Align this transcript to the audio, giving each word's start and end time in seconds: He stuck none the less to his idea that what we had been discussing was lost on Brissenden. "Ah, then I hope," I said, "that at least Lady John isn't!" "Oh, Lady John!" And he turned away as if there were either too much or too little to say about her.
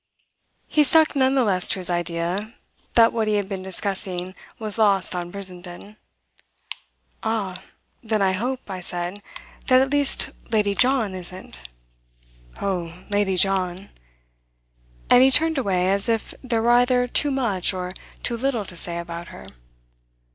He 0.67 0.83
stuck 0.83 1.15
none 1.15 1.35
the 1.35 1.43
less 1.43 1.67
to 1.67 1.77
his 1.79 1.91
idea 1.91 2.55
that 2.95 3.13
what 3.13 3.27
we 3.27 3.33
had 3.33 3.47
been 3.47 3.61
discussing 3.61 4.33
was 4.57 4.79
lost 4.79 5.13
on 5.13 5.29
Brissenden. 5.29 5.95
"Ah, 7.21 7.61
then 8.01 8.19
I 8.19 8.31
hope," 8.31 8.61
I 8.67 8.81
said, 8.81 9.21
"that 9.67 9.79
at 9.79 9.91
least 9.91 10.31
Lady 10.49 10.73
John 10.73 11.13
isn't!" 11.13 11.61
"Oh, 12.59 12.91
Lady 13.11 13.37
John!" 13.37 13.91
And 15.11 15.21
he 15.21 15.29
turned 15.29 15.59
away 15.59 15.91
as 15.91 16.09
if 16.09 16.33
there 16.43 16.63
were 16.63 16.71
either 16.71 17.05
too 17.07 17.29
much 17.29 17.71
or 17.71 17.91
too 18.23 18.35
little 18.37 18.65
to 18.65 18.75
say 18.75 18.97
about 18.97 19.27
her. 19.27 19.45